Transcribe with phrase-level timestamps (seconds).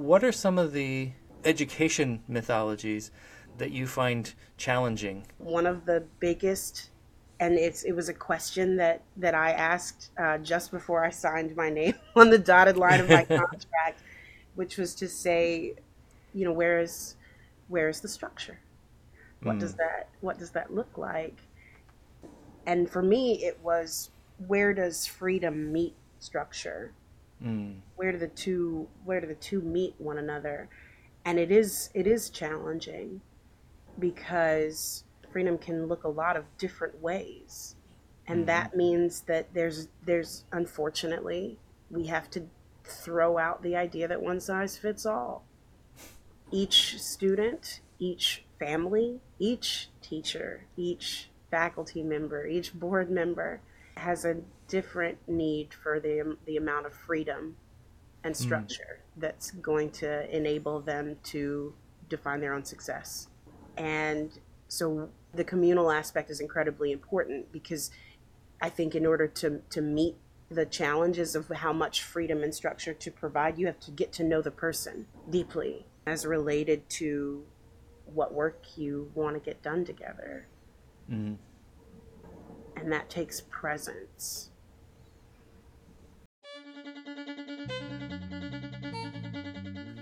[0.00, 1.10] what are some of the
[1.44, 3.10] education mythologies
[3.58, 5.26] that you find challenging?
[5.36, 6.90] One of the biggest,
[7.38, 11.54] and it's it was a question that that I asked uh, just before I signed
[11.54, 14.00] my name on the dotted line of my contract,
[14.54, 15.74] which was to say,
[16.32, 17.16] you know, where is
[17.68, 18.58] where is the structure?
[19.42, 19.60] What mm.
[19.60, 21.36] does that what does that look like?
[22.66, 24.10] And for me, it was
[24.46, 26.92] where does freedom meet structure?
[27.44, 27.76] Mm.
[27.96, 30.68] Where do the two where do the two meet one another?
[31.24, 33.20] And it is it is challenging
[33.98, 37.76] because freedom can look a lot of different ways.
[38.26, 38.46] And mm-hmm.
[38.46, 41.58] that means that there's there's unfortunately
[41.90, 42.46] we have to
[42.84, 45.44] throw out the idea that one size fits all.
[46.50, 53.60] Each student, each family, each teacher, each faculty member, each board member
[53.96, 54.36] has a
[54.68, 57.56] different need for the the amount of freedom
[58.24, 58.42] and hmm.
[58.42, 59.20] structure mm.
[59.20, 61.74] that's going to enable them to
[62.08, 63.28] define their own success.
[63.76, 64.30] And
[64.68, 67.90] so the communal aspect is incredibly important because
[68.60, 70.16] I think in order to to meet
[70.50, 74.24] the challenges of how much freedom and structure to provide, you have to get to
[74.24, 77.44] know the person deeply as related to
[78.12, 80.48] what work you want to get done together.
[81.10, 81.36] Mm.
[82.80, 84.50] And that takes presence.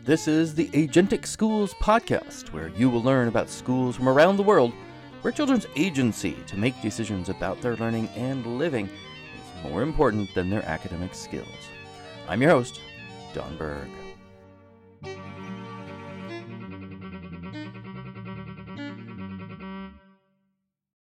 [0.05, 4.45] This is the Agentic Schools podcast, where you will learn about schools from around the
[4.45, 4.73] world
[5.23, 10.49] where children's agency to make decisions about their learning and living is more important than
[10.49, 11.49] their academic skills.
[12.29, 12.81] I'm your host,
[13.34, 13.89] Don Berg.